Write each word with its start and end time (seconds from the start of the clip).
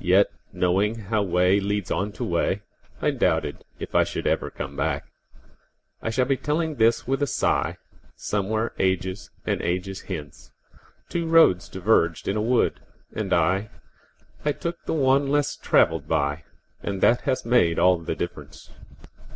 Yet 0.00 0.26
knowing 0.52 0.98
how 1.02 1.22
way 1.22 1.60
leads 1.60 1.92
on 1.92 2.10
to 2.14 2.24
way,I 2.24 3.12
doubted 3.12 3.62
if 3.78 3.94
I 3.94 4.02
should 4.02 4.26
ever 4.26 4.50
come 4.50 4.74
back.I 4.74 6.10
shall 6.10 6.24
be 6.24 6.36
telling 6.36 6.74
this 6.74 7.06
with 7.06 7.22
a 7.22 7.26
sighSomewhere 8.16 8.72
ages 8.80 9.30
and 9.46 9.62
ages 9.62 10.00
hence:Two 10.00 11.28
roads 11.28 11.68
diverged 11.68 12.26
in 12.26 12.36
a 12.36 12.42
wood, 12.42 12.80
and 13.14 13.32
I—I 13.32 14.50
took 14.50 14.84
the 14.84 14.94
one 14.94 15.28
less 15.28 15.54
traveled 15.54 16.08
by, 16.08 16.42
And 16.82 17.00
that 17.00 17.20
has 17.20 17.44
made 17.44 17.78
all 17.78 17.98
the 18.00 18.16
difference. 18.16 18.72